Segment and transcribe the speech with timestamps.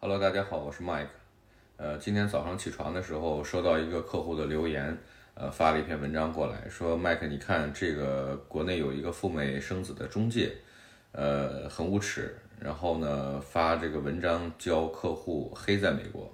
[0.00, 1.08] Hello，大家好，我是 Mike。
[1.76, 4.96] 呃，今天早上起床的时候，收到一个客户的留言，
[5.34, 10.52] 呃，发了一篇文章过来，说 Mike，你看这个国内有一个赴美生子的中介，
[11.10, 16.32] 呃，很无耻，然后呢发这个文章教客户黑在美国。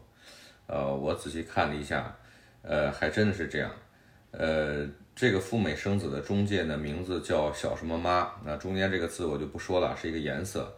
[0.66, 2.14] 呃，我仔细看了一下，
[2.60, 3.70] 呃，还真的是这样。
[4.32, 4.86] 呃，
[5.16, 10.70] 这个赴美生子的中介呢，名字叫小什么妈，那中间这个字我就不说了，是一个颜色。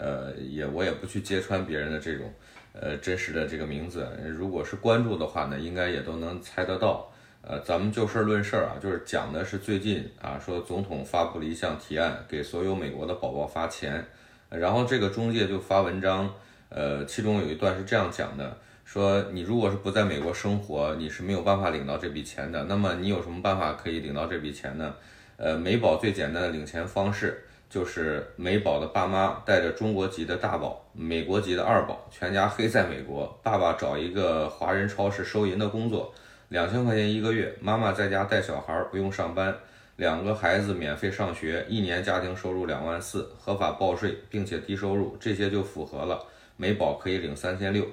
[0.00, 2.32] 呃，也我也不去揭穿别人的这种，
[2.72, 4.08] 呃，真实的这个名字。
[4.34, 7.12] 如果是关注的话呢，应该也都能猜得到。
[7.42, 14.04] 呃，咱们就事论事啊，就是讲的是最近啊，说总统发布了一项提案，给所有美国的宝宝发钱。
[14.48, 16.32] 然后这个中介就发文章，
[16.70, 22.64] 呃，其中有一段是这样讲的，说你如果是不在美国生活，你是没有办法领到这笔钱的。
[22.64, 24.94] 那么你有什么办法可以领到这笔钱呢？
[25.36, 27.44] 呃，美宝最简单的领钱方式。
[27.70, 33.38] 就是美宝的爸妈带着中国籍的大宝、美国籍的二宝，全家黑在美国。
[33.44, 36.12] 爸爸找一个华人超市收银的工作，
[36.48, 37.54] 两千块钱一个月。
[37.60, 39.56] 妈妈在家带小孩，不用上班，
[39.94, 46.20] 两个孩子免费上学，一年家庭收入两万四，合法报税，并且低收入，这些就符合了。
[46.56, 47.86] 美宝可以领三千六。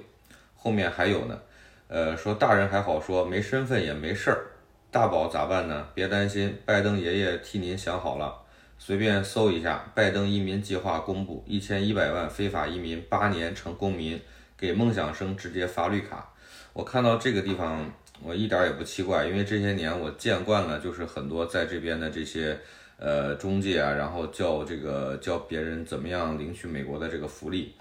[0.56, 1.38] 后面还有呢，
[1.86, 4.46] 呃，说大人还好说，没身份也没事儿。
[4.90, 5.86] 大宝咋办呢？
[5.94, 8.34] 别担心，拜登爷爷替您想好了。
[8.78, 14.18] 随便搜一下，拜登移民计划公布，一千一百万非法移民，八年成公民，
[14.56, 16.32] 给梦想生直接发绿卡。
[16.72, 22.58] 我看到这个地方，我一点也不奇怪，因为这些年我见惯了，就是很多在这边的这些
[22.98, 27.74] 呃中介啊，然后教这个教别人怎么样领取美国的这个福利，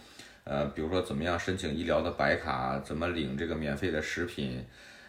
[0.44, 4.66] 呃，比如说怎么样申请医疗的白卡，怎么领这个免费的食品，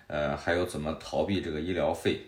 [0.06, 2.20] 呃，还有怎么逃避这个医疗费。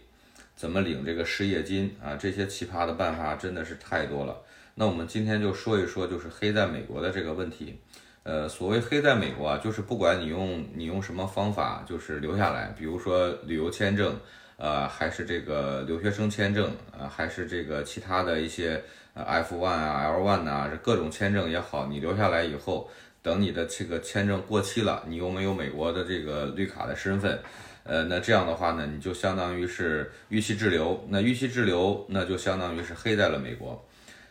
[0.60, 2.14] 怎么领这个失业金啊？
[2.16, 4.36] 这些奇葩的办法真的是太多了。
[4.74, 7.80] 那我们今天就说一说，就是黑在美国的这个问题。
[8.24, 14.14] 呃，所谓黑在美国啊，就是不管你用你用什么方法，就是留下来，比如说旅游签证，
[14.58, 18.84] 呃，还是这个留学生签证，呃，还是这个其他的一些
[19.16, 22.90] F1 啊、L1 呐，各种签证也好，你留下来以后，
[23.22, 27.38] 等你的这个签证过期了，你又没有美国的这个绿卡的身份。
[27.82, 31.02] 呃，那这样的话呢，你就相当于是逾期滞留。
[31.08, 33.84] 那逾期滞留，那就相当于是黑在了美国。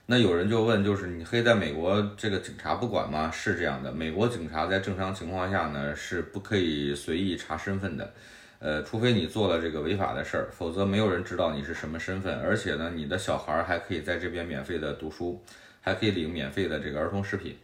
[0.05, 3.29] 那有人就问，就是你黑在美国，这个警察不管吗？
[3.31, 8.13] 是这样的，美国警察在正常情况下呢，是不可以随意查身份的。
[8.59, 12.39] 呃，除非你做了这个违法的事儿，否则没有人知道你是什么身份。
[12.39, 15.43] 而且呢，你的小孩还可以在这边免费的读书，
[15.79, 17.55] 还可以领免费的这个儿童食品。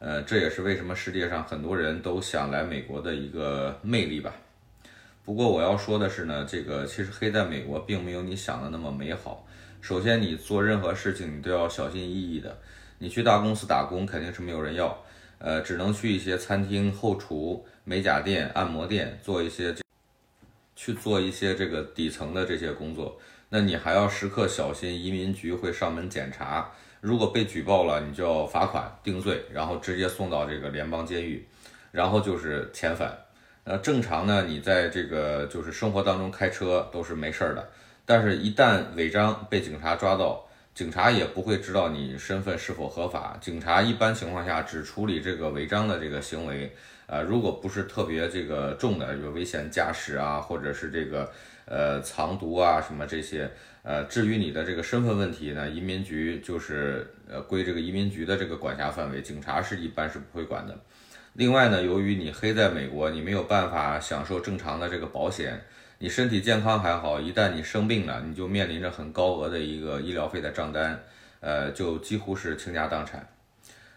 [0.00, 4.34] 呃，这也是为什么世界上很多人都想来美国的一个魅力吧。
[5.24, 9.46] 不过我要说的是呢，这个其实黑在美国并没有你想的那么美好。
[9.80, 12.54] 首先，你做任何事情你都要小心翼翼的。
[12.98, 15.02] 你去大公司打工肯定是没有人要，
[15.38, 19.74] 呃，只能去一些餐厅、后厨、美甲店、按摩店做一些，
[20.76, 23.18] 去做一些这个底层的这些工作。
[23.48, 26.70] 那你还要时刻小心移民局会上门检查，
[27.00, 31.46] 如果被举报了，你就要罚款定罪，然后直接送到这个联邦监狱，
[31.92, 33.16] 然后就是遣返。
[33.64, 37.66] 呃，正常呢，你在这个就是生活当中开车都是没事儿的，
[38.04, 43.38] 但是，一旦违章被警察抓到，警察也不会知道你身份是否合法。
[43.40, 46.70] 警察一般情况下只处理这个违章的这个行为，
[47.06, 51.32] 呃，如果不是特别这个重的，有危险驾驶啊，或者是这个
[51.64, 53.50] 呃藏毒啊什么这些，
[53.82, 60.78] 呃，至于你的这个身份问题呢，移民局就是呃归这个移民局的这个管辖范围，警察是一般是不会管的。
[61.34, 65.60] 另外呢，由于你黑在美国，你没有办法享受正常的这个保险，
[65.98, 71.02] 你身体健康还好，一旦你生病了，你就面临着很高额的一个医疗费的账单，
[71.40, 73.28] 呃，就几乎是倾家荡产。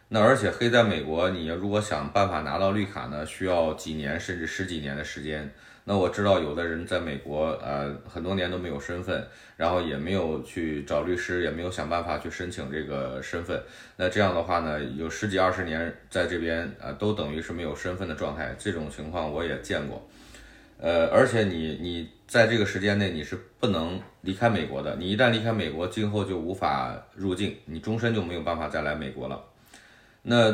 [0.10, 5.54] 那而且黑在美国，你如果想办法拿到绿卡呢，需要几年甚至十几年的时间。
[5.90, 9.26] 那我知道有的人在美国，呃，很多年都没有身份，
[9.56, 13.58] 然后也没有去找律师，也没有想办法去申请这个身份。
[13.96, 18.54] 那这样的话呢，有十几二十年在这边，呃，都等于是没有身份的状态。
[18.60, 20.06] 这种情况我也见过，
[20.78, 24.94] 呃，而且你你在这个时间内你是不能离开美国的。
[24.98, 29.42] 你一旦离开美国，今后就无法入境，你终身就没有办法再来美国了。
[30.24, 30.54] 那。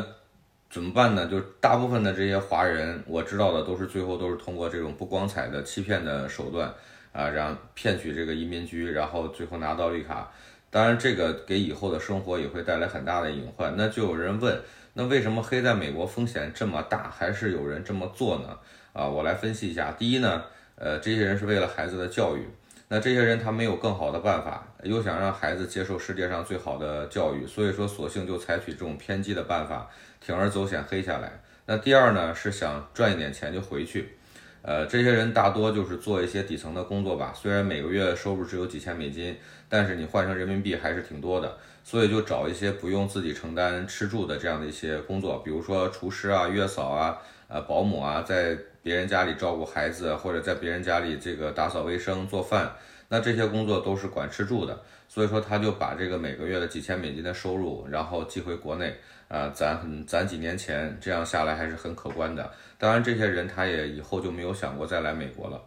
[0.74, 1.24] 怎么办呢？
[1.28, 6.68] 就大部分的这些华人，我知道的都是最后都是通过这种不光彩的欺骗的手段
[7.12, 10.28] 啊，让骗取这个移民局，然后最后拿到绿卡。
[10.70, 13.72] 当然，这个给以后的生活也会带来很大的隐患。
[13.76, 14.60] 那就有人问，
[14.94, 18.58] 那为什么黑在美国风险这么大，还是有人这么做呢？
[18.92, 19.92] 啊，我来分析一下。
[19.92, 20.42] 第一呢，
[20.74, 22.48] 呃，这些人是为了孩子的教育。
[22.88, 29.88] 那这些人他没有更好的办法，又想让孩子接受世界上最好的教育，所以说索性就采取这种偏激的办法。
[30.24, 34.16] 铤而走险黑下来，那第二呢是想赚一点钱就回去。
[34.62, 39.36] 呃，这些人大多就是做一些底层的工作吧，虽然每个月收入只有几千美金，
[39.68, 47.18] 但是你换成人民币还是挺多的，所以就找一些不用自己承担吃住的这样的一些工作，比如说厨师啊、月嫂啊、
[47.48, 52.72] 呃保姆啊，在别人家里照顾孩子，或者在别人家里这个打扫卫生、做饭，
[53.08, 58.94] 那这些工作都是管吃住的，所以说他就把这个每个月的几千美金的收入，然后寄回国内。
[59.26, 62.48] 啊，攒很攒几年钱，这样下来还是很可观的。
[62.78, 65.60] 当然，这些人他也以后就没有想过再来美国了。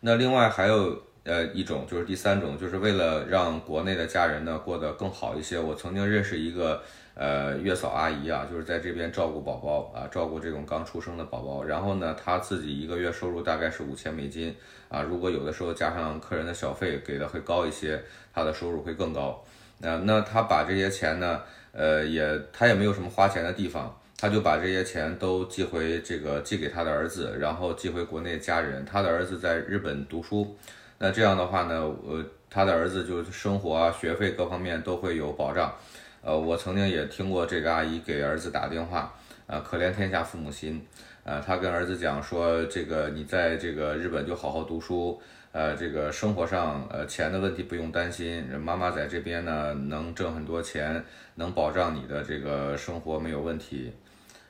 [0.00, 5.58] 那另外还有呃一种，就是第三种，就是为了让国内的家人呢过得更好一些。
[5.58, 6.82] 我曾经认识一个
[7.14, 11.64] 呃月嫂阿姨啊，就是在这边照顾宝宝啊，照顾这种刚出生的宝宝。
[11.64, 14.54] 然后呢，她自己一个月收入大概是五千美金
[14.88, 18.00] 啊，如果有的时候加上客人的小费给的会高一些，
[18.32, 19.44] 她的收入会更高。
[19.78, 21.40] 那那她把这些钱呢？
[21.72, 28.84] 呃，也她也没有什么花钱的地方，他就把这些钱都寄回这个寄给他的儿子，然后寄回国内家人。
[28.84, 30.56] 他的儿子在日本读书，
[30.98, 31.74] 那这样的话呢，
[32.06, 35.74] 呃，他的儿子就生活啊、学费各方面都会有保障。
[36.22, 39.14] 呃，我曾经也听过这个阿姨给儿子打电话，
[39.46, 40.86] 啊，可怜天下父母心，
[41.24, 45.20] 啊，他跟儿子讲说，这个你在这个日本就好好读书。
[45.52, 48.44] 呃，这个生活上，呃，钱的问题不用担心。
[48.58, 51.04] 妈妈在这边呢，能挣很多钱，
[51.36, 53.92] 能保障你的这个生活没有问题。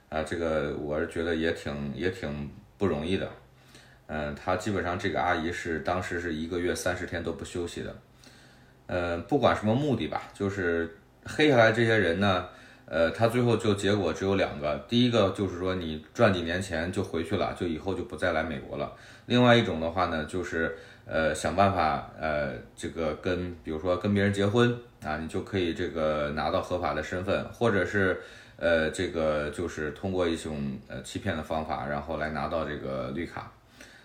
[0.09, 3.29] 啊，这个我是觉得也挺也挺不容易的。
[4.07, 7.97] 嗯，他基本上这个阿姨是当时是一个月三十天都不休息的。
[8.87, 12.47] 呃，不管什么目的吧，就是黑下来这些人呢，
[12.87, 14.77] 呃，他最后就结果只有两个。
[14.89, 18.93] 第一个就是说你赚几年钱就回去了，就以后就不再来美国了。
[19.27, 20.77] 另外一种的话呢，就是。
[21.07, 24.75] 呃，想办法，呃，这个跟比如说跟别人结婚
[25.05, 28.19] 啊，你就可以这个拿到合法的身份，或者是，
[28.57, 30.57] 呃，这个就是通过一种
[30.89, 33.53] 呃欺骗的方法，然后来拿到这个绿卡，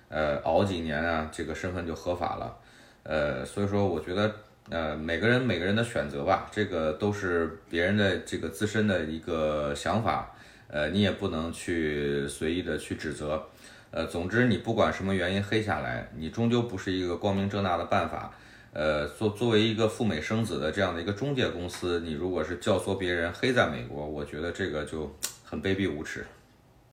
[0.10, 2.58] 呃，熬几年啊，这个身份就合法了，
[3.04, 4.36] 呃，所以说我觉得，
[4.70, 10.36] 呃，每个人每个人的选择吧，这个都是别人的这个自身的一个想法，
[10.68, 13.42] 呃，你也不能去随意的去指责。
[13.92, 18.32] 呃，总之你不管什么原因黑下来，你终究不是一个光明正大的办法。
[18.72, 25.12] 呃，作作为一个赴美生子的这样的一个中介公司，你如果是教唆别人黑在美国，我觉得这个就
[25.44, 26.26] 很卑鄙无耻。